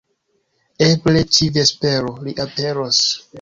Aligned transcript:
Eble 0.85 1.21
ĉi-vespero 1.35 2.15
li 2.25 2.35
aperos 2.47 3.05